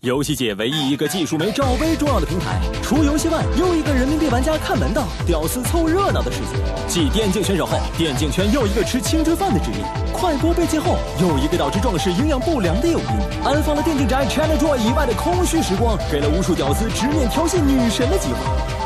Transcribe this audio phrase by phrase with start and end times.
[0.00, 6.56] 游戏界唯一一个技术没赵薇重要的平台，除游戏外，又一个人民币玩家看门道、屌丝凑热闹的世界。
[6.88, 9.78] 继电竞选手后，电竞圈又一个吃青春饭的职业。
[10.12, 13.44] 快播被禁后，又一个导致壮士营养不良的诱因。
[13.44, 18.79] 安放了电竞宅 ChinaJoy 以外的空虚时光，给了无数屌丝直面挑衅女神的机会。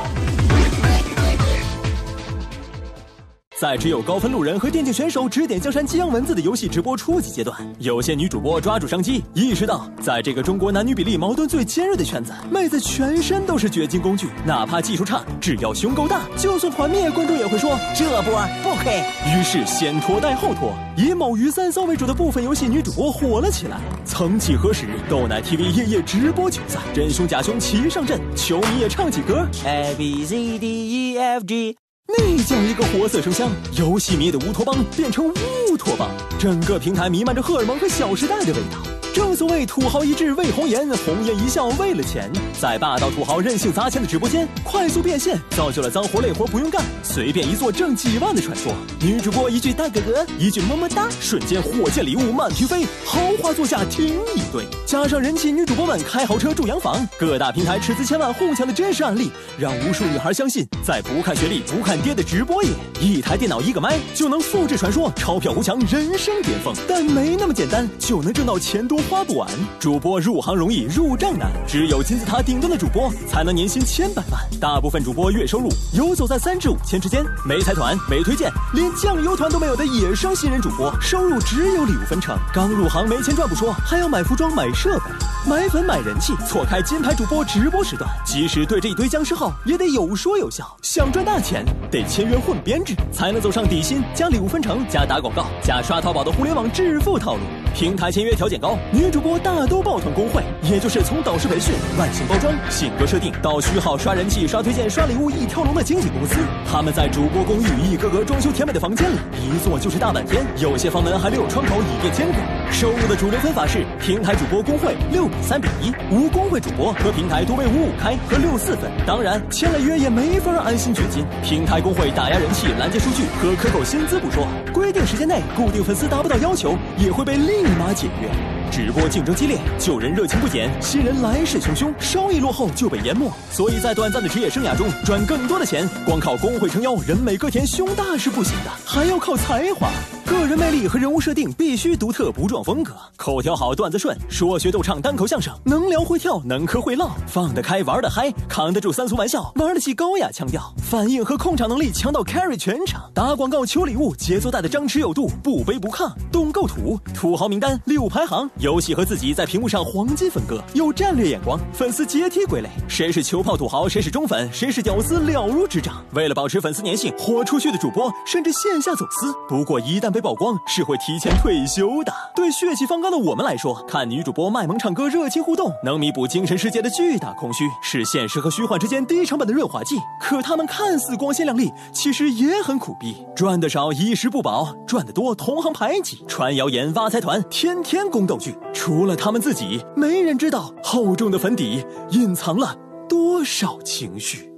[3.64, 19.02] 在只有高分路人和电竞选手指点江山激扬文字的游戏直播初级阶段，有些女主播抓住商机，意识到在这个中国男女比例矛盾最尖锐的圈子，妹子全身都是掘金工具，哪怕技术差，只要胸够大，就算团灭，观众也会说这波不亏。
[19.34, 23.80] 于是先拖带后拖，以某鱼三骚为主的部分游戏女主播火了起来。
[24.05, 31.74] 曾几何时，豆奶 TV 夜夜直播球赛，真凶假凶齐上阵，球迷也唱起歌，A B C D E F G。
[32.16, 39.03] 那叫一个活色生香，游戏迷的乌托邦变成乌托邦，整个平台弥漫着荷尔蒙和小时代的味道。
[39.15, 42.29] 正所谓土豪一掷为红颜，红颜一笑为了钱。
[42.61, 48.73] 在霸道土豪任性砸钱的直播间，快速变现造就了脏活累活不用干，随便一做挣几万的传说。
[49.01, 54.67] 女主播一句大哥哥，一句么么哒，瞬间火箭礼物满天飞，豪华座驾停一堆。
[54.85, 62.70] 加上人气女主播们开豪车住洋房，各大平台斥资千万哄抢的真实案例，让无数女孩相信，在不看学历不看爹的直播业，
[63.01, 66.75] 一台电脑一个麦就能复制传说，钞票无墙，人生巅峰。
[66.89, 69.03] 但没那么简单，就能挣到钱多。
[69.08, 74.41] 花不完，主播入行容易入账难，只有金字塔顶端的主播才能年薪千百万。
[74.61, 82.36] 大部分主播月收入游走在三至五千之间，没财团，没推荐，连酱油团都没有的野生新人主播，收入只有礼物分成。
[82.52, 85.05] 刚入行没钱赚不说，还要买服装、买设备、
[85.48, 88.08] 买粉、买人气，错开金牌主播直播时段。
[88.24, 90.74] 即使对着一堆僵尸号，也得有说有笑。
[90.83, 97.40] 想赚大钱，得签约混编制，才能走上底薪加礼物分成加打广告加刷淘宝的互联网致富套路。
[97.74, 106.36] 平台签约条件高，女主播大都抱团工会，也就是从导师培训、外形包装、性格设定到虚号刷人气、刷推荐、刷礼物一条龙的经纪公司。
[106.64, 112.38] 他们在主播公寓一个个装修甜美的房间里，一坐就是大半天，有些房门还没有窗口以便监管。
[112.70, 118.88] 收入的主流分法是：平台主播工会六比三比一，无工会主播和平台多为五五开和六四分。
[119.05, 128.28] 当然，签了约也没法安心掘金，平台工会打压人气、拦截数据和克扣薪资不说，规定时间内固定粉丝达不到要求，也会被立马解约。
[128.75, 133.31] 直播竞争激烈，旧人热情不减，新人来势汹汹，稍一落后就被淹没。
[133.49, 139.88] 所以在短暂的职业生涯中赚更多的钱，光靠工会撑腰、人美歌甜、胸大是不行的，还要靠才华。
[140.25, 142.94] 个人魅力和人物设定必须独特，不撞风格。
[143.17, 153.02] 口条好，段子顺，说学逗唱，单口相声，能聊会跳，能嗑会唠，放得开，玩得嗨，扛得住三俗玩笑，玩得起高雅腔调，反应和控场能力强到 carry 全场。
[153.12, 158.49] 打广告求礼物，节奏带的张弛有度，不卑不亢，懂构图，土豪名单六排行。
[158.58, 166.02] 游戏和自己在屏幕上黄金分割，有战略眼光，粉丝阶梯归类，谁是球炮土豪，谁是忠粉，谁是屌丝了如指掌。
[166.12, 169.35] 为了保持粉丝粘性，豁出去的主播甚至线下走私。
[169.49, 172.12] 不过一旦被曝光，是会提前退休的。
[172.37, 179.97] 对血气方刚的我们来说，看女主播卖萌唱歌，热情互动，能弥补精神世界的巨大空虚，是现实和虚幻之间低成本的润滑剂。
[180.20, 188.55] 可他们看似光鲜亮丽，其实也很苦逼，赚的少衣食不保，赚的多同行排挤，传谣言挖财团，天天宫斗剧。
[188.73, 192.76] 除了他们自己，没人知道厚重的粉底隐藏了
[193.08, 194.49] 多少情绪。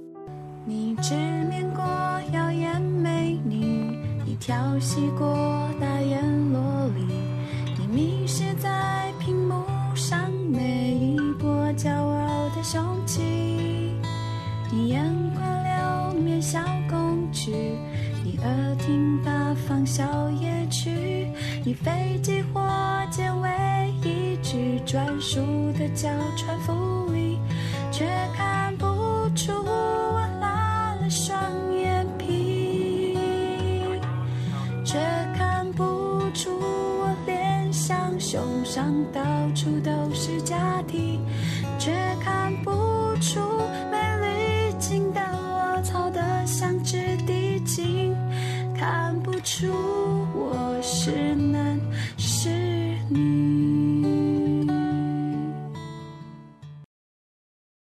[0.65, 1.13] 你直
[1.49, 1.81] 面过，
[4.47, 7.03] 调戏过大眼萝莉，
[7.77, 9.61] 你迷失在屏幕
[9.93, 13.21] 上每一波骄傲的雄起，
[14.71, 15.03] 你眼
[15.35, 15.63] 眶
[16.13, 17.51] 流面小公举，
[18.23, 21.27] 你耳听八方笑夜曲，
[21.65, 22.65] 你飞机火
[23.11, 23.49] 箭为。
[24.85, 25.41] 专属
[25.73, 26.57] 的娇喘
[39.13, 39.21] 到
[39.55, 41.19] 处都是假体，
[41.79, 41.91] 却
[42.23, 42.71] 看不
[43.21, 43.39] 出
[43.91, 48.15] 美丽镜的我，操得像只地精，
[48.77, 49.67] 看不出
[50.33, 51.79] 我是男
[52.17, 52.49] 是
[53.09, 53.36] 女。